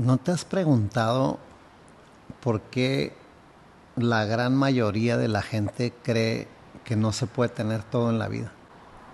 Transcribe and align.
¿No 0.00 0.16
te 0.16 0.32
has 0.32 0.46
preguntado 0.46 1.38
por 2.42 2.62
qué 2.62 3.14
la 3.96 4.24
gran 4.24 4.56
mayoría 4.56 5.18
de 5.18 5.28
la 5.28 5.42
gente 5.42 5.92
cree 6.02 6.48
que 6.84 6.96
no 6.96 7.12
se 7.12 7.26
puede 7.26 7.50
tener 7.50 7.82
todo 7.82 8.08
en 8.08 8.18
la 8.18 8.28
vida? 8.28 8.50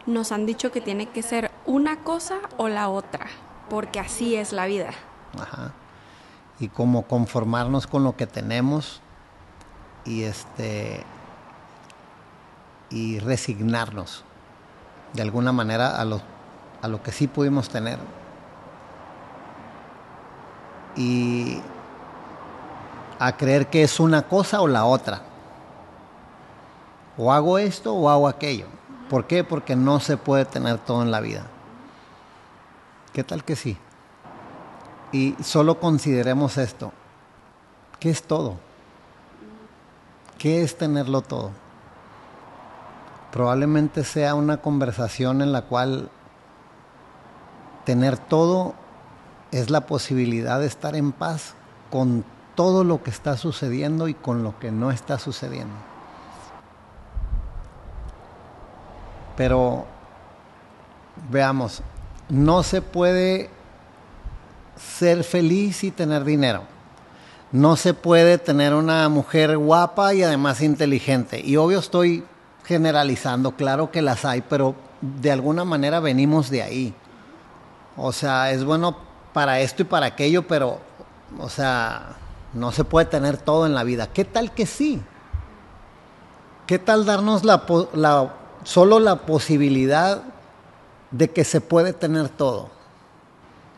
Nos 0.06 0.30
han 0.30 0.46
dicho 0.46 0.70
que 0.70 0.80
tiene 0.80 1.08
que 1.08 1.24
ser 1.24 1.50
una 1.66 2.04
cosa 2.04 2.36
o 2.56 2.68
la 2.68 2.88
otra, 2.88 3.26
porque 3.68 3.98
así 3.98 4.36
es 4.36 4.52
la 4.52 4.66
vida. 4.66 4.90
Ajá. 5.36 5.72
Y 6.60 6.68
como 6.68 7.02
conformarnos 7.02 7.88
con 7.88 8.04
lo 8.04 8.14
que 8.14 8.28
tenemos 8.28 9.00
y 10.04 10.22
este 10.22 11.02
y 12.90 13.18
resignarnos 13.18 14.22
de 15.14 15.22
alguna 15.22 15.50
manera 15.50 16.00
a 16.00 16.04
lo, 16.04 16.22
a 16.80 16.86
lo 16.86 17.02
que 17.02 17.10
sí 17.10 17.26
pudimos 17.26 17.70
tener. 17.70 17.98
Y 20.96 21.60
a 23.18 23.36
creer 23.36 23.68
que 23.68 23.82
es 23.82 24.00
una 24.00 24.22
cosa 24.22 24.60
o 24.60 24.68
la 24.68 24.84
otra. 24.84 25.22
O 27.16 27.32
hago 27.32 27.58
esto 27.58 27.94
o 27.94 28.10
hago 28.10 28.28
aquello. 28.28 28.66
¿Por 29.08 29.26
qué? 29.26 29.44
Porque 29.44 29.76
no 29.76 30.00
se 30.00 30.16
puede 30.16 30.44
tener 30.44 30.78
todo 30.78 31.02
en 31.02 31.10
la 31.10 31.20
vida. 31.20 31.46
¿Qué 33.12 33.24
tal 33.24 33.44
que 33.44 33.56
sí? 33.56 33.78
Y 35.12 35.34
solo 35.42 35.80
consideremos 35.80 36.58
esto. 36.58 36.92
¿Qué 37.98 38.10
es 38.10 38.22
todo? 38.22 38.56
¿Qué 40.38 40.62
es 40.62 40.76
tenerlo 40.76 41.22
todo? 41.22 41.50
Probablemente 43.32 44.04
sea 44.04 44.34
una 44.34 44.58
conversación 44.58 45.40
en 45.40 45.52
la 45.52 45.62
cual 45.62 46.10
tener 47.84 48.18
todo 48.18 48.74
es 49.52 49.70
la 49.70 49.82
posibilidad 49.82 50.60
de 50.60 50.66
estar 50.66 50.96
en 50.96 51.12
paz 51.12 51.54
con 51.90 52.24
todo 52.54 52.84
lo 52.84 53.02
que 53.02 53.10
está 53.10 53.36
sucediendo 53.36 54.08
y 54.08 54.14
con 54.14 54.42
lo 54.42 54.58
que 54.58 54.72
no 54.72 54.90
está 54.90 55.18
sucediendo. 55.18 55.74
Pero 59.36 59.86
veamos, 61.30 61.82
no 62.28 62.62
se 62.62 62.82
puede 62.82 63.50
ser 64.76 65.22
feliz 65.24 65.84
y 65.84 65.90
tener 65.90 66.24
dinero. 66.24 66.62
No 67.52 67.76
se 67.76 67.94
puede 67.94 68.38
tener 68.38 68.74
una 68.74 69.08
mujer 69.08 69.56
guapa 69.56 70.14
y 70.14 70.22
además 70.22 70.62
inteligente. 70.62 71.40
Y 71.44 71.56
obvio 71.56 71.78
estoy 71.78 72.24
generalizando, 72.64 73.52
claro 73.52 73.90
que 73.90 74.02
las 74.02 74.24
hay, 74.24 74.42
pero 74.42 74.74
de 75.00 75.30
alguna 75.30 75.64
manera 75.64 76.00
venimos 76.00 76.50
de 76.50 76.62
ahí. 76.62 76.94
O 77.96 78.12
sea, 78.12 78.50
es 78.50 78.64
bueno 78.64 79.05
para 79.36 79.60
esto 79.60 79.82
y 79.82 79.84
para 79.84 80.06
aquello, 80.06 80.46
pero, 80.48 80.78
o 81.38 81.50
sea, 81.50 82.16
no 82.54 82.72
se 82.72 82.84
puede 82.84 83.04
tener 83.04 83.36
todo 83.36 83.66
en 83.66 83.74
la 83.74 83.84
vida. 83.84 84.06
¿Qué 84.06 84.24
tal 84.24 84.52
que 84.52 84.64
sí? 84.64 85.02
¿Qué 86.66 86.78
tal 86.78 87.04
darnos 87.04 87.44
la, 87.44 87.66
solo 88.64 88.98
la 88.98 89.26
posibilidad 89.26 90.22
de 91.10 91.30
que 91.32 91.44
se 91.44 91.60
puede 91.60 91.92
tener 91.92 92.30
todo? 92.30 92.70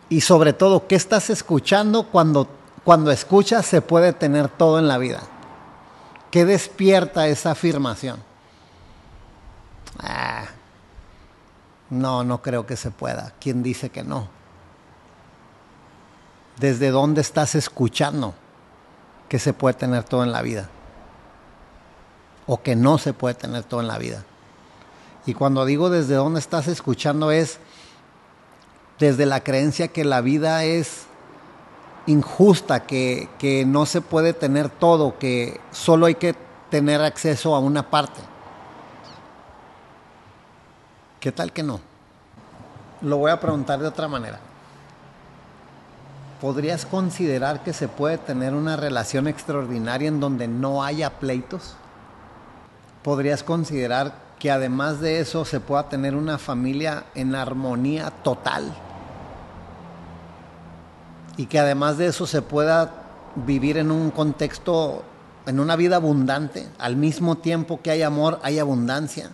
Y 0.09 0.21
sobre 0.21 0.53
todo, 0.53 0.87
¿qué 0.87 0.95
estás 0.95 1.29
escuchando 1.29 2.05
cuando, 2.05 2.47
cuando 2.85 3.11
escuchas 3.11 3.67
se 3.67 3.83
puede 3.83 4.13
tener 4.13 4.47
todo 4.47 4.79
en 4.79 4.87
la 4.87 4.97
vida? 4.97 5.23
¿Qué 6.31 6.45
despierta 6.45 7.27
esa 7.27 7.51
afirmación? 7.51 8.23
Ah, 9.99 10.45
no, 11.91 12.23
no 12.23 12.43
creo 12.43 12.65
que 12.65 12.77
se 12.77 12.93
pueda. 12.93 13.33
¿Quién 13.41 13.65
dice 13.65 13.91
que 13.91 14.05
no? 14.05 14.38
Desde 16.59 16.91
dónde 16.91 17.21
estás 17.21 17.55
escuchando 17.55 18.35
que 19.29 19.39
se 19.39 19.53
puede 19.53 19.75
tener 19.75 20.05
todo 20.05 20.25
en 20.25 20.33
la 20.33 20.43
vida 20.43 20.69
o 22.47 22.63
que 22.63 22.75
no 22.75 22.99
se 22.99 23.13
puede 23.13 23.35
tener 23.35 23.63
todo 23.65 23.81
en 23.81 23.89
la 23.89 23.99
vida. 23.99 24.25
Y 25.27 25.35
cuando 25.35 25.65
digo 25.67 25.91
desde 25.91 26.15
dónde 26.15 26.41
estás 26.41 26.67
escuchando 26.69 27.31
es 27.31 27.59
desde 28.99 29.27
la 29.27 29.45
creencia 29.45 29.89
que 29.89 30.05
la 30.05 30.21
vida 30.21 30.65
es 30.65 31.05
injusta, 32.07 32.87
que, 32.87 33.29
que 33.39 33.67
no 33.67 33.85
se 33.85 34.01
puede 34.01 34.33
tener 34.33 34.71
todo, 34.71 35.19
que 35.19 35.61
solo 35.71 36.07
hay 36.07 36.15
que 36.15 36.35
tener 36.71 37.03
acceso 37.03 37.55
a 37.55 37.59
una 37.59 37.91
parte. 37.91 38.21
¿Qué 41.21 41.31
tal 41.31 41.53
que 41.53 41.63
no? 41.63 41.81
Lo 43.03 43.19
voy 43.19 43.31
a 43.31 43.39
preguntar 43.39 43.79
de 43.79 43.87
otra 43.87 44.09
manera. 44.09 44.41
¿Podrías 46.41 46.87
considerar 46.87 47.63
que 47.63 47.73
se 47.73 47.89
puede 47.89 48.19
tener 48.19 48.55
una 48.55 48.77
relación 48.77 49.29
extraordinaria 49.29 50.09
en 50.09 50.21
donde 50.21 50.49
no 50.49 50.85
haya 50.85 51.19
pleitos? 51.19 51.75
¿Podrías 53.03 53.43
considerar 53.43 54.15
que 54.39 54.51
además 54.51 55.01
de 55.01 55.21
eso 55.21 55.45
se 55.45 55.61
pueda 55.61 55.89
tener 55.89 56.15
una 56.15 56.39
familia 56.39 57.05
en 57.15 57.35
armonía 57.35 58.11
total? 58.23 58.73
Y 61.37 61.47
que 61.47 61.59
además 61.59 61.99
de 61.99 62.07
eso 62.07 62.27
se 62.27 62.43
pueda 62.43 62.93
vivir 63.47 63.79
en 63.79 63.91
un 63.91 64.11
contexto, 64.11 65.05
en 65.47 65.61
una 65.61 65.77
vida 65.77 65.97
abundante, 65.97 66.69
al 66.79 66.97
mismo 66.97 67.37
tiempo 67.39 67.81
que 67.83 67.91
hay 67.91 68.03
amor, 68.03 68.41
hay 68.43 68.59
abundancia 68.59 69.31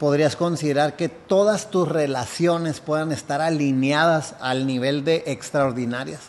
podrías 0.00 0.34
considerar 0.34 0.96
que 0.96 1.10
todas 1.10 1.70
tus 1.70 1.86
relaciones 1.86 2.80
puedan 2.80 3.12
estar 3.12 3.42
alineadas 3.42 4.34
al 4.40 4.66
nivel 4.66 5.04
de 5.04 5.24
extraordinarias. 5.26 6.20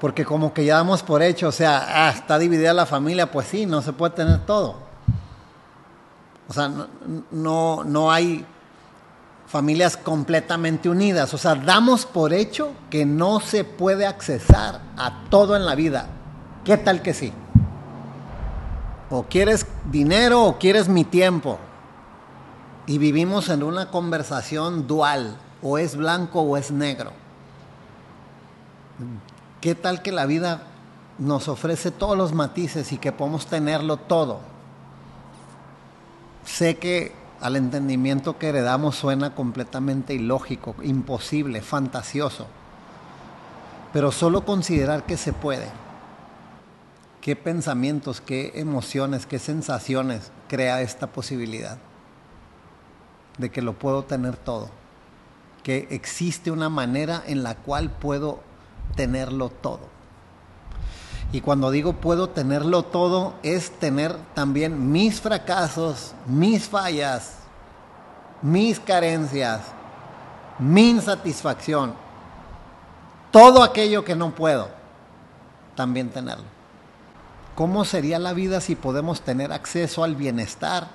Porque 0.00 0.24
como 0.24 0.54
que 0.54 0.64
ya 0.64 0.76
damos 0.76 1.02
por 1.02 1.20
hecho, 1.20 1.48
o 1.48 1.52
sea, 1.52 2.06
ah, 2.06 2.10
está 2.10 2.38
dividida 2.38 2.72
la 2.72 2.86
familia, 2.86 3.32
pues 3.32 3.48
sí, 3.48 3.66
no 3.66 3.82
se 3.82 3.92
puede 3.92 4.14
tener 4.14 4.46
todo. 4.46 4.76
O 6.46 6.52
sea, 6.52 6.68
no, 6.68 6.86
no, 7.32 7.82
no 7.82 8.12
hay 8.12 8.46
familias 9.48 9.96
completamente 9.96 10.88
unidas. 10.88 11.34
O 11.34 11.38
sea, 11.38 11.56
damos 11.56 12.06
por 12.06 12.32
hecho 12.32 12.70
que 12.88 13.04
no 13.04 13.40
se 13.40 13.64
puede 13.64 14.06
accesar 14.06 14.80
a 14.96 15.24
todo 15.28 15.56
en 15.56 15.66
la 15.66 15.74
vida. 15.74 16.06
¿Qué 16.64 16.76
tal 16.76 17.02
que 17.02 17.14
sí? 17.14 17.32
O 19.10 19.24
quieres 19.24 19.66
dinero 19.90 20.44
o 20.44 20.58
quieres 20.58 20.88
mi 20.88 21.04
tiempo. 21.04 21.58
Y 22.86 22.98
vivimos 22.98 23.48
en 23.48 23.62
una 23.62 23.90
conversación 23.90 24.86
dual. 24.86 25.36
O 25.62 25.78
es 25.78 25.96
blanco 25.96 26.40
o 26.40 26.56
es 26.56 26.70
negro. 26.70 27.12
¿Qué 29.60 29.74
tal 29.74 30.02
que 30.02 30.12
la 30.12 30.26
vida 30.26 30.62
nos 31.18 31.48
ofrece 31.48 31.90
todos 31.90 32.18
los 32.18 32.32
matices 32.32 32.92
y 32.92 32.98
que 32.98 33.12
podemos 33.12 33.46
tenerlo 33.46 33.96
todo? 33.96 34.40
Sé 36.44 36.76
que 36.76 37.14
al 37.40 37.56
entendimiento 37.56 38.38
que 38.38 38.48
heredamos 38.48 38.96
suena 38.96 39.34
completamente 39.34 40.14
ilógico, 40.14 40.74
imposible, 40.82 41.62
fantasioso. 41.62 42.46
Pero 43.92 44.12
solo 44.12 44.44
considerar 44.44 45.04
que 45.04 45.16
se 45.16 45.32
puede 45.32 45.83
qué 47.24 47.36
pensamientos, 47.36 48.20
qué 48.20 48.52
emociones, 48.56 49.24
qué 49.24 49.38
sensaciones 49.38 50.30
crea 50.46 50.82
esta 50.82 51.06
posibilidad 51.06 51.78
de 53.38 53.50
que 53.50 53.62
lo 53.62 53.72
puedo 53.78 54.04
tener 54.04 54.36
todo, 54.36 54.68
que 55.62 55.88
existe 55.90 56.50
una 56.50 56.68
manera 56.68 57.22
en 57.26 57.42
la 57.42 57.54
cual 57.54 57.90
puedo 57.90 58.40
tenerlo 58.94 59.48
todo. 59.48 59.88
Y 61.32 61.40
cuando 61.40 61.70
digo 61.70 61.94
puedo 61.94 62.28
tenerlo 62.28 62.82
todo, 62.82 63.32
es 63.42 63.70
tener 63.70 64.14
también 64.34 64.92
mis 64.92 65.18
fracasos, 65.22 66.14
mis 66.26 66.68
fallas, 66.68 67.36
mis 68.42 68.78
carencias, 68.78 69.62
mi 70.58 70.90
insatisfacción, 70.90 71.94
todo 73.30 73.62
aquello 73.62 74.04
que 74.04 74.14
no 74.14 74.34
puedo, 74.34 74.68
también 75.74 76.10
tenerlo. 76.10 76.53
¿Cómo 77.54 77.84
sería 77.84 78.18
la 78.18 78.32
vida 78.32 78.60
si 78.60 78.74
podemos 78.74 79.20
tener 79.20 79.52
acceso 79.52 80.02
al 80.02 80.16
bienestar 80.16 80.88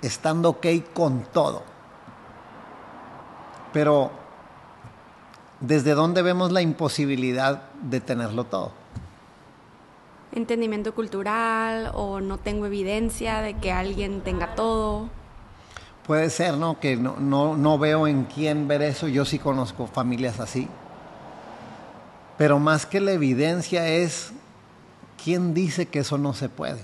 estando 0.00 0.50
ok 0.50 0.66
con 0.94 1.22
todo? 1.24 1.62
Pero, 3.74 4.10
¿desde 5.60 5.92
dónde 5.92 6.22
vemos 6.22 6.50
la 6.50 6.62
imposibilidad 6.62 7.64
de 7.82 8.00
tenerlo 8.00 8.44
todo? 8.44 8.72
Entendimiento 10.32 10.94
cultural 10.94 11.90
o 11.94 12.20
no 12.20 12.38
tengo 12.38 12.64
evidencia 12.64 13.40
de 13.40 13.54
que 13.58 13.70
alguien 13.70 14.22
tenga 14.22 14.54
todo. 14.54 15.10
Puede 16.06 16.30
ser, 16.30 16.54
¿no? 16.54 16.80
Que 16.80 16.96
no, 16.96 17.16
no, 17.18 17.56
no 17.56 17.78
veo 17.78 18.06
en 18.06 18.24
quién 18.24 18.66
ver 18.66 18.80
eso. 18.80 19.08
Yo 19.08 19.24
sí 19.24 19.38
conozco 19.38 19.86
familias 19.86 20.40
así. 20.40 20.68
Pero 22.38 22.58
más 22.58 22.86
que 22.86 23.00
la 23.00 23.12
evidencia 23.12 23.86
es 23.88 24.32
¿quién 25.24 25.54
dice 25.54 25.86
que 25.86 26.00
eso 26.00 26.18
no 26.18 26.34
se 26.34 26.50
puede? 26.50 26.82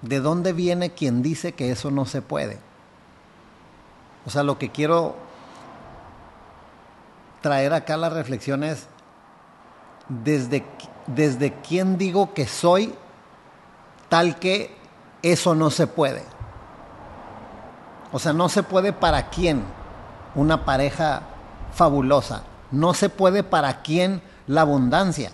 ¿De 0.00 0.20
dónde 0.20 0.52
viene 0.52 0.94
quien 0.94 1.22
dice 1.22 1.54
que 1.54 1.72
eso 1.72 1.90
no 1.90 2.06
se 2.06 2.22
puede? 2.22 2.60
O 4.24 4.30
sea, 4.30 4.44
lo 4.44 4.58
que 4.58 4.70
quiero 4.70 5.16
traer 7.40 7.72
acá 7.72 7.96
las 7.96 8.12
reflexiones 8.12 8.86
desde, 10.08 10.64
desde 11.08 11.54
quién 11.62 11.98
digo 11.98 12.32
que 12.32 12.46
soy 12.46 12.94
tal 14.08 14.38
que 14.38 14.76
eso 15.22 15.56
no 15.56 15.70
se 15.70 15.88
puede. 15.88 16.22
O 18.12 18.20
sea, 18.20 18.32
no 18.32 18.48
se 18.48 18.62
puede 18.62 18.92
para 18.92 19.30
quién 19.30 19.64
una 20.36 20.64
pareja 20.64 21.22
fabulosa. 21.74 22.44
No 22.70 22.94
se 22.94 23.08
puede 23.08 23.42
para 23.42 23.82
quién 23.82 24.22
la 24.46 24.60
abundancia. 24.60 25.32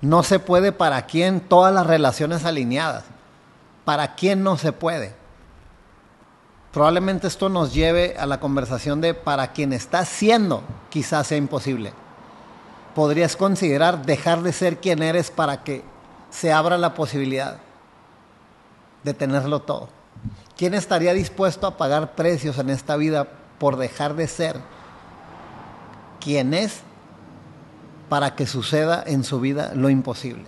No 0.00 0.22
se 0.22 0.38
puede 0.38 0.72
para 0.72 1.06
quién 1.06 1.40
todas 1.40 1.72
las 1.74 1.86
relaciones 1.86 2.44
alineadas. 2.44 3.04
¿Para 3.84 4.14
quién 4.14 4.42
no 4.42 4.56
se 4.56 4.72
puede? 4.72 5.14
Probablemente 6.72 7.26
esto 7.26 7.48
nos 7.48 7.74
lleve 7.74 8.16
a 8.18 8.26
la 8.26 8.38
conversación 8.38 9.00
de 9.00 9.14
para 9.14 9.52
quien 9.52 9.72
está 9.72 10.04
siendo, 10.04 10.62
quizás 10.88 11.26
sea 11.26 11.38
imposible. 11.38 11.92
Podrías 12.94 13.36
considerar 13.36 14.04
dejar 14.04 14.42
de 14.42 14.52
ser 14.52 14.78
quien 14.78 15.02
eres 15.02 15.30
para 15.30 15.64
que 15.64 15.82
se 16.30 16.52
abra 16.52 16.78
la 16.78 16.94
posibilidad 16.94 17.58
de 19.02 19.14
tenerlo 19.14 19.62
todo. 19.62 19.88
¿Quién 20.56 20.74
estaría 20.74 21.12
dispuesto 21.12 21.66
a 21.66 21.76
pagar 21.76 22.14
precios 22.14 22.58
en 22.58 22.70
esta 22.70 22.96
vida 22.96 23.26
por 23.58 23.76
dejar 23.76 24.14
de 24.14 24.28
ser 24.28 24.60
quien 26.20 26.54
es 26.54 26.82
para 28.10 28.34
que 28.34 28.46
suceda 28.46 29.04
en 29.06 29.22
su 29.22 29.40
vida 29.40 29.70
lo 29.74 29.88
imposible? 29.88 30.44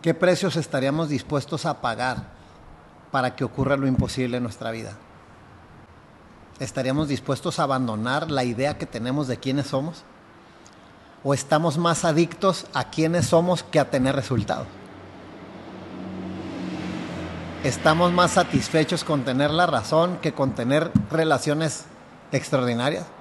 ¿Qué 0.00 0.14
precios 0.14 0.56
estaríamos 0.56 1.10
dispuestos 1.10 1.66
a 1.66 1.82
pagar 1.82 2.30
para 3.10 3.36
que 3.36 3.44
ocurra 3.44 3.76
lo 3.76 3.86
imposible 3.86 4.38
en 4.38 4.44
nuestra 4.44 4.70
vida? 4.70 4.92
¿Estaríamos 6.58 7.08
dispuestos 7.08 7.58
a 7.58 7.64
abandonar 7.64 8.30
la 8.30 8.44
idea 8.44 8.78
que 8.78 8.86
tenemos 8.86 9.28
de 9.28 9.36
quiénes 9.36 9.66
somos? 9.66 10.04
¿O 11.22 11.34
estamos 11.34 11.76
más 11.76 12.06
adictos 12.06 12.66
a 12.72 12.88
quiénes 12.88 13.26
somos 13.26 13.62
que 13.62 13.78
a 13.78 13.90
tener 13.90 14.16
resultados? 14.16 14.68
¿Estamos 17.62 18.10
más 18.10 18.30
satisfechos 18.30 19.04
con 19.04 19.24
tener 19.24 19.50
la 19.50 19.66
razón 19.66 20.16
que 20.22 20.32
con 20.32 20.54
tener 20.54 20.90
relaciones 21.10 21.84
extraordinarias? 22.32 23.15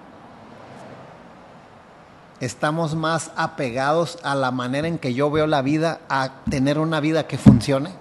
Estamos 2.40 2.96
más 2.96 3.32
apegados 3.36 4.20
a 4.24 4.36
la 4.36 4.52
manera 4.52 4.88
en 4.88 5.00
que 5.00 5.14
yo 5.14 5.32
veo 5.32 5.48
la 5.48 5.62
vida, 5.62 6.02
a 6.10 6.44
tener 6.50 6.80
una 6.80 7.00
vida 7.00 7.28
que 7.28 7.38
funcione. 7.38 7.92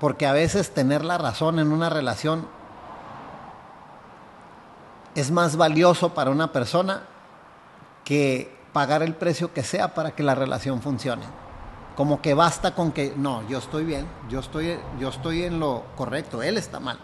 Porque 0.00 0.26
a 0.26 0.32
veces 0.32 0.74
tener 0.74 1.04
la 1.04 1.18
razón 1.18 1.58
en 1.58 1.72
una 1.72 1.88
relación 1.88 2.46
es 5.14 5.30
más 5.30 5.56
valioso 5.56 6.12
para 6.12 6.30
una 6.30 6.52
persona 6.52 7.04
que 8.04 8.54
pagar 8.72 9.02
el 9.02 9.14
precio 9.14 9.54
que 9.54 9.62
sea 9.62 9.94
para 9.94 10.10
que 10.10 10.22
la 10.22 10.34
relación 10.34 10.82
funcione. 10.82 11.24
Como 11.96 12.20
que 12.20 12.34
basta 12.34 12.74
con 12.74 12.90
que, 12.90 13.14
no, 13.16 13.46
yo 13.48 13.58
estoy 13.58 13.84
bien, 13.84 14.06
yo 14.28 14.40
estoy, 14.40 14.76
yo 14.98 15.10
estoy 15.10 15.44
en 15.44 15.60
lo 15.60 15.84
correcto, 15.94 16.42
él 16.42 16.58
está 16.58 16.80
mal. 16.80 16.98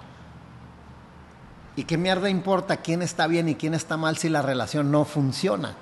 ¿Y 1.81 1.85
qué 1.85 1.97
mierda 1.97 2.29
importa 2.29 2.77
quién 2.77 3.01
está 3.01 3.27
bien 3.27 3.49
y 3.49 3.55
quién 3.55 3.73
está 3.73 3.97
mal 3.97 4.19
si 4.19 4.29
la 4.29 4.43
relación 4.43 4.91
no 4.91 5.07
funciona? 5.07 5.77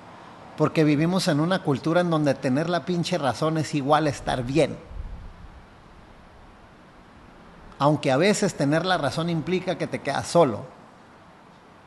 Porque 0.55 0.85
vivimos 0.85 1.27
en 1.27 1.41
una 1.41 1.61
cultura 1.61 1.99
en 1.99 2.09
donde 2.09 2.35
tener 2.35 2.69
la 2.69 2.85
pinche 2.85 3.17
razón 3.17 3.57
es 3.57 3.75
igual 3.75 4.07
a 4.07 4.09
estar 4.09 4.43
bien. 4.43 4.77
Aunque 7.79 8.13
a 8.13 8.15
veces 8.15 8.55
tener 8.55 8.85
la 8.85 8.97
razón 8.97 9.29
implica 9.29 9.77
que 9.77 9.87
te 9.87 9.99
quedas 9.99 10.25
solo 10.25 10.61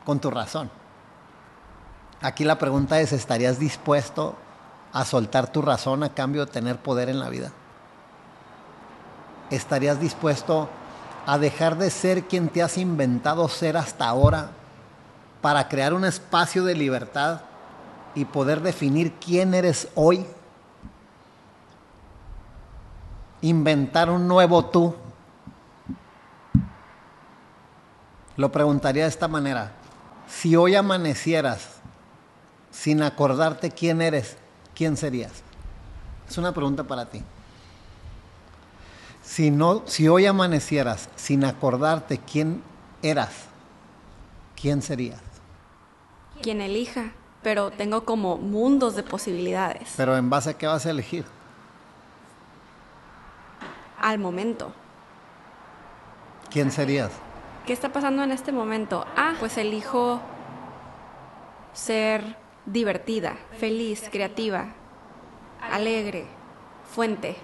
con 0.05 0.19
tu 0.19 0.29
razón. 0.29 0.69
Aquí 2.21 2.43
la 2.43 2.59
pregunta 2.59 2.99
es, 2.99 3.13
¿estarías 3.13 3.57
dispuesto 3.57 4.35
a 4.91 5.05
soltar 5.05 5.51
tu 5.51 5.63
razón 5.63 6.03
a 6.03 6.13
cambio 6.13 6.45
de 6.45 6.51
tener 6.51 6.77
poder 6.77 7.09
en 7.09 7.19
la 7.19 7.29
vida? 7.29 7.51
¿Estarías 9.49 9.99
dispuesto 9.99 10.61
a 10.61 10.82
dejar 11.37 11.77
de 11.77 11.89
ser 11.89 12.23
quien 12.23 12.49
te 12.49 12.61
has 12.61 12.77
inventado 12.77 13.47
ser 13.47 13.77
hasta 13.77 14.07
ahora 14.07 14.51
para 15.41 15.67
crear 15.67 15.93
un 15.93 16.05
espacio 16.05 16.63
de 16.63 16.75
libertad 16.75 17.41
y 18.15 18.25
poder 18.25 18.61
definir 18.61 19.13
quién 19.13 19.53
eres 19.53 19.87
hoy. 19.95 20.25
Inventar 23.41 24.09
un 24.09 24.27
nuevo 24.27 24.65
tú. 24.65 24.95
Lo 28.37 28.51
preguntaría 28.51 29.03
de 29.03 29.09
esta 29.09 29.27
manera. 29.27 29.71
Si 30.27 30.55
hoy 30.55 30.75
amanecieras 30.75 31.69
sin 32.71 33.03
acordarte 33.03 33.71
quién 33.71 34.01
eres, 34.01 34.37
¿quién 34.73 34.97
serías? 34.97 35.31
Es 36.27 36.37
una 36.37 36.53
pregunta 36.53 36.83
para 36.83 37.05
ti. 37.05 37.23
Si, 39.23 39.51
no, 39.51 39.83
si 39.85 40.07
hoy 40.09 40.25
amanecieras 40.25 41.09
sin 41.15 41.45
acordarte 41.45 42.19
quién 42.19 42.61
eras, 43.01 43.45
¿quién 44.59 44.81
serías? 44.81 45.21
Quien 46.41 46.59
elija, 46.59 47.13
pero 47.41 47.71
tengo 47.71 48.03
como 48.03 48.37
mundos 48.37 48.95
de 48.95 49.03
posibilidades. 49.03 49.93
Pero 49.95 50.17
en 50.17 50.29
base 50.29 50.51
a 50.51 50.57
qué 50.57 50.67
vas 50.67 50.85
a 50.85 50.89
elegir? 50.89 51.25
Al 53.99 54.19
momento. 54.19 54.73
¿Quién 56.51 56.69
serías? 56.69 57.11
¿Qué 57.65 57.71
está 57.71 57.93
pasando 57.93 58.23
en 58.23 58.31
este 58.31 58.51
momento? 58.51 59.05
Ah, 59.15 59.35
pues 59.39 59.57
elijo 59.57 60.19
ser 61.71 62.35
divertida, 62.65 63.37
feliz, 63.57 64.09
creativa, 64.11 64.67
alegre, 65.71 66.25
fuente. 66.93 67.37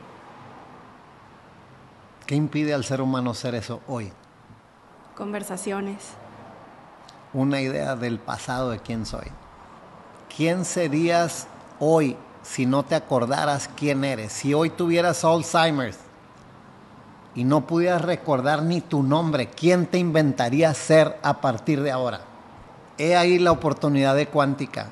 ¿Qué 2.30 2.36
impide 2.36 2.76
al 2.76 2.84
ser 2.84 3.02
humano 3.02 3.34
ser 3.34 3.56
eso 3.56 3.82
hoy? 3.88 4.12
Conversaciones. 5.18 6.12
Una 7.34 7.60
idea 7.60 7.96
del 7.96 8.20
pasado 8.20 8.70
de 8.70 8.78
quién 8.78 9.08
soy. 9.08 9.26
¿Quién 10.38 10.64
serías 10.64 11.48
hoy 11.80 12.16
si 12.44 12.68
no 12.68 12.84
te 12.84 12.94
acordaras 12.94 13.68
quién 13.76 14.04
eres? 14.04 14.32
Si 14.32 14.54
hoy 14.54 14.70
tuvieras 14.70 15.26
Alzheimer's 15.26 15.98
y 17.34 17.46
no 17.46 17.66
pudieras 17.66 18.04
recordar 18.04 18.62
ni 18.62 18.80
tu 18.80 19.02
nombre, 19.02 19.48
¿quién 19.48 19.88
te 19.88 19.98
inventaría 19.98 20.72
ser 20.76 21.18
a 21.24 21.42
partir 21.42 21.82
de 21.82 21.90
ahora? 21.90 22.22
He 23.00 23.18
ahí 23.18 23.40
la 23.40 23.54
oportunidad 23.54 24.14
de 24.14 24.28
cuántica, 24.28 24.86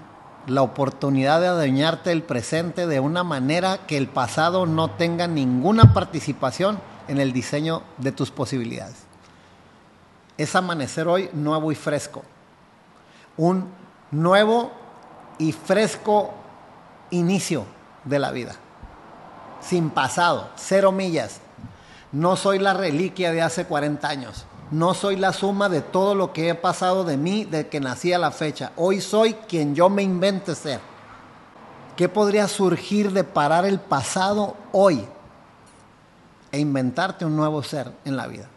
la 0.48 0.64
oportunidad 0.64 1.40
de 1.40 1.50
adueñarte 1.50 2.12
el 2.12 2.24
presente 2.24 2.88
de 2.88 3.00
una 3.00 3.24
manera 3.24 3.86
que 3.86 3.96
el 3.96 4.08
pasado 4.08 4.66
no 4.66 4.90
tenga 4.90 5.28
ninguna 5.28 5.94
participación 5.94 6.80
en 7.08 7.20
el 7.20 7.34
diseño 7.34 7.84
de 7.98 8.12
tus 8.12 8.32
posibilidades. 8.32 8.98
Es 10.38 10.56
amanecer 10.56 11.08
hoy 11.08 11.30
nuevo 11.34 11.72
y 11.72 11.76
fresco. 11.76 12.24
Un 13.38 13.70
nuevo 14.12 14.72
y 15.38 15.52
fresco 15.52 16.34
inicio 17.12 17.66
de 18.04 18.20
la 18.20 18.32
vida. 18.32 18.56
Sin 19.62 19.90
pasado, 19.90 20.50
cero 20.56 20.92
millas. 20.92 21.40
No 22.12 22.36
soy 22.36 22.60
la 22.60 22.74
reliquia 22.74 23.32
de 23.32 23.42
hace 23.42 23.66
40 23.66 24.08
años. 24.08 24.46
No 24.70 24.94
soy 24.94 25.16
la 25.16 25.34
suma 25.34 25.70
de 25.70 25.82
todo 25.82 26.14
lo 26.14 26.34
que 26.34 26.50
he 26.50 26.56
pasado 26.56 27.04
de 27.04 27.18
mí 27.18 27.46
de 27.46 27.68
que 27.68 27.80
nací 27.80 28.14
a 28.14 28.20
la 28.20 28.32
fecha. 28.32 28.72
Hoy 28.76 29.02
soy 29.02 29.34
quien 29.34 29.76
yo 29.76 29.90
me 29.90 30.04
invente 30.04 30.56
ser. 30.56 30.80
¿Qué 31.96 32.10
podría 32.10 32.48
surgir 32.48 33.12
de 33.12 33.24
parar 33.24 33.66
el 33.66 33.80
pasado 33.80 34.56
hoy? 34.72 35.08
E 36.52 36.60
inventarte 36.60 37.26
un 37.26 37.36
nuevo 37.36 37.64
ser 37.64 37.92
en 38.06 38.16
la 38.16 38.28
vida. 38.28 38.48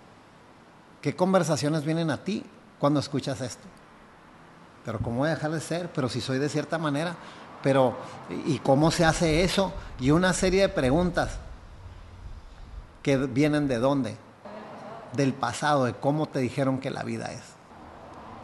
¿Qué 1.00 1.16
conversaciones 1.16 1.84
vienen 1.84 2.10
a 2.10 2.18
ti 2.18 2.44
cuando 2.78 3.00
escuchas 3.00 3.40
esto? 3.40 3.66
Pero 4.84 4.98
¿cómo 4.98 5.18
voy 5.18 5.28
a 5.28 5.34
dejar 5.34 5.50
de 5.50 5.60
ser? 5.60 5.90
Pero 5.92 6.08
si 6.08 6.20
soy 6.20 6.38
de 6.38 6.48
cierta 6.48 6.78
manera, 6.78 7.16
pero 7.62 7.96
¿y 8.46 8.58
cómo 8.58 8.90
se 8.90 9.04
hace 9.04 9.42
eso? 9.42 9.72
Y 9.98 10.10
una 10.10 10.32
serie 10.32 10.62
de 10.62 10.68
preguntas 10.68 11.38
que 13.02 13.16
vienen 13.16 13.68
de 13.68 13.78
dónde? 13.78 14.16
Del 15.12 15.34
pasado, 15.34 15.84
de 15.84 15.94
cómo 15.94 16.26
te 16.26 16.38
dijeron 16.38 16.78
que 16.78 16.90
la 16.90 17.02
vida 17.02 17.32
es. 17.32 17.42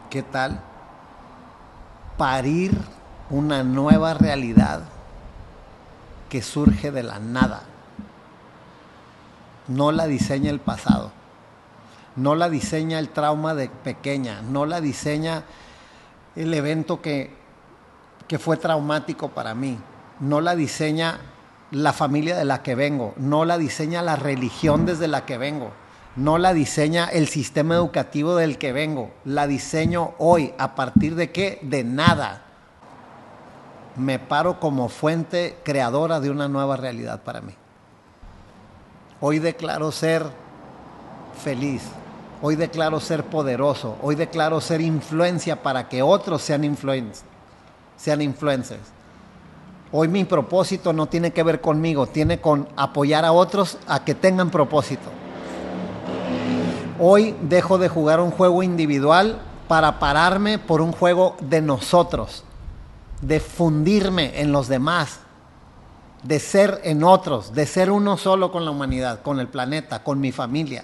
¿Qué 0.09 0.23
tal? 0.23 0.61
Parir 2.17 2.77
una 3.29 3.63
nueva 3.63 4.13
realidad 4.13 4.81
que 6.29 6.41
surge 6.41 6.91
de 6.91 7.03
la 7.03 7.19
nada 7.19 7.63
no 9.67 9.91
la 9.91 10.07
diseña 10.07 10.49
el 10.49 10.59
pasado, 10.59 11.11
no 12.15 12.35
la 12.35 12.49
diseña 12.49 12.99
el 12.99 13.09
trauma 13.09 13.53
de 13.53 13.69
pequeña, 13.69 14.41
no 14.41 14.65
la 14.65 14.81
diseña 14.81 15.43
el 16.35 16.53
evento 16.53 17.01
que, 17.01 17.31
que 18.27 18.39
fue 18.39 18.57
traumático 18.57 19.29
para 19.29 19.53
mí, 19.53 19.77
no 20.19 20.41
la 20.41 20.55
diseña 20.55 21.19
la 21.71 21.93
familia 21.93 22.37
de 22.37 22.45
la 22.45 22.63
que 22.63 22.75
vengo, 22.75 23.13
no 23.17 23.45
la 23.45 23.57
diseña 23.57 24.01
la 24.01 24.15
religión 24.15 24.85
desde 24.85 25.07
la 25.07 25.25
que 25.25 25.37
vengo, 25.37 25.71
no 26.15 26.37
la 26.37 26.53
diseña 26.53 27.05
el 27.05 27.27
sistema 27.27 27.75
educativo 27.75 28.35
del 28.35 28.57
que 28.57 28.73
vengo, 28.73 29.11
la 29.25 29.45
diseño 29.47 30.13
hoy. 30.17 30.53
¿A 30.57 30.75
partir 30.75 31.15
de 31.15 31.31
qué? 31.31 31.59
De 31.61 31.83
nada. 31.83 32.43
Me 33.95 34.17
paro 34.17 34.59
como 34.59 34.89
fuente 34.89 35.57
creadora 35.63 36.19
de 36.19 36.31
una 36.31 36.47
nueva 36.47 36.77
realidad 36.77 37.21
para 37.23 37.41
mí. 37.41 37.53
Hoy 39.19 39.39
declaro 39.39 39.91
ser 39.91 40.23
feliz. 41.43 41.81
Hoy 42.41 42.55
declaro 42.55 42.99
ser 42.99 43.23
poderoso. 43.23 43.97
Hoy 44.01 44.15
declaro 44.15 44.61
ser 44.61 44.81
influencia 44.81 45.63
para 45.63 45.89
que 45.89 46.03
otros 46.03 46.43
sean, 46.43 46.77
sean 47.97 48.21
influencers. 48.21 48.97
Hoy 49.91 50.07
mi 50.07 50.25
propósito 50.25 50.93
no 50.93 51.07
tiene 51.07 51.31
que 51.31 51.43
ver 51.43 51.61
conmigo, 51.61 52.07
tiene 52.07 52.41
con 52.41 52.67
apoyar 52.75 53.25
a 53.25 53.31
otros 53.31 53.77
a 53.87 54.03
que 54.03 54.13
tengan 54.13 54.51
propósito. 54.51 55.09
Hoy 56.99 57.35
dejo 57.41 57.77
de 57.77 57.89
jugar 57.89 58.19
un 58.19 58.31
juego 58.31 58.63
individual 58.63 59.39
para 59.67 59.97
pararme 59.99 60.59
por 60.59 60.81
un 60.81 60.91
juego 60.91 61.37
de 61.39 61.61
nosotros, 61.61 62.43
de 63.21 63.39
fundirme 63.39 64.41
en 64.41 64.51
los 64.51 64.67
demás, 64.67 65.19
de 66.23 66.39
ser 66.39 66.81
en 66.83 67.03
otros, 67.03 67.53
de 67.53 67.65
ser 67.65 67.91
uno 67.91 68.17
solo 68.17 68.51
con 68.51 68.65
la 68.65 68.71
humanidad, 68.71 69.21
con 69.21 69.39
el 69.39 69.47
planeta, 69.47 70.03
con 70.03 70.19
mi 70.19 70.31
familia 70.31 70.83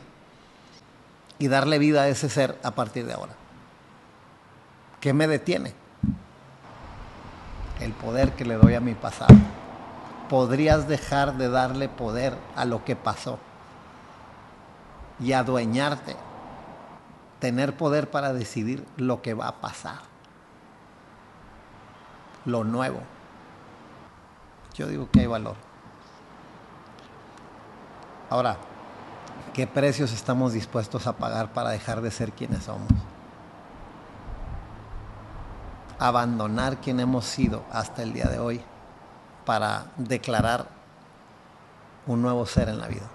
y 1.39 1.47
darle 1.47 1.79
vida 1.79 2.03
a 2.03 2.07
ese 2.07 2.29
ser 2.29 2.59
a 2.63 2.71
partir 2.71 3.05
de 3.05 3.13
ahora. 3.13 3.33
¿Qué 5.01 5.13
me 5.13 5.27
detiene? 5.27 5.83
el 7.83 7.91
poder 7.93 8.33
que 8.33 8.45
le 8.45 8.55
doy 8.55 8.75
a 8.75 8.79
mi 8.79 8.93
pasado. 8.93 9.35
Podrías 10.29 10.87
dejar 10.87 11.37
de 11.37 11.49
darle 11.49 11.89
poder 11.89 12.33
a 12.55 12.65
lo 12.65 12.83
que 12.85 12.95
pasó 12.95 13.39
y 15.19 15.33
adueñarte, 15.33 16.15
tener 17.39 17.75
poder 17.75 18.09
para 18.09 18.33
decidir 18.33 18.85
lo 18.97 19.21
que 19.21 19.33
va 19.33 19.49
a 19.49 19.61
pasar, 19.61 19.99
lo 22.45 22.63
nuevo. 22.63 23.01
Yo 24.73 24.87
digo 24.87 25.09
que 25.11 25.21
hay 25.21 25.27
valor. 25.27 25.55
Ahora, 28.29 28.57
¿qué 29.53 29.67
precios 29.67 30.11
estamos 30.11 30.53
dispuestos 30.53 31.05
a 31.07 31.17
pagar 31.17 31.53
para 31.53 31.69
dejar 31.69 32.01
de 32.01 32.11
ser 32.11 32.31
quienes 32.31 32.63
somos? 32.63 32.89
abandonar 36.03 36.81
quien 36.81 36.99
hemos 36.99 37.23
sido 37.23 37.63
hasta 37.71 38.03
el 38.03 38.11
día 38.11 38.25
de 38.25 38.37
hoy 38.37 38.61
para 39.45 39.85
declarar 39.95 40.67
un 42.05 42.21
nuevo 42.21 42.45
ser 42.45 42.67
en 42.67 42.79
la 42.79 42.87
vida. 42.87 43.07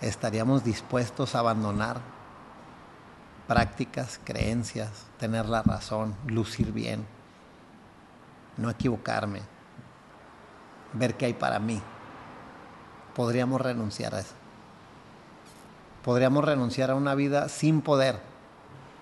¿Estaríamos 0.00 0.62
dispuestos 0.62 1.34
a 1.34 1.40
abandonar 1.40 2.00
prácticas, 3.48 4.20
creencias, 4.22 4.88
tener 5.18 5.46
la 5.46 5.62
razón, 5.62 6.14
lucir 6.26 6.72
bien, 6.72 7.04
no 8.56 8.70
equivocarme, 8.70 9.40
ver 10.92 11.16
qué 11.16 11.26
hay 11.26 11.34
para 11.34 11.58
mí? 11.58 11.80
Podríamos 13.14 13.60
renunciar 13.60 14.14
a 14.14 14.20
eso. 14.20 14.34
Podríamos 16.04 16.44
renunciar 16.44 16.90
a 16.90 16.94
una 16.94 17.14
vida 17.14 17.48
sin 17.48 17.82
poder 17.82 18.20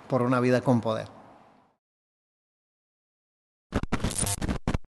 por 0.08 0.22
una 0.22 0.40
vida 0.40 0.60
con 0.60 0.80
poder. 0.80 1.17